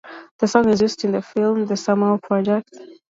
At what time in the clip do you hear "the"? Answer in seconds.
0.39-0.47, 1.11-1.21, 1.67-1.77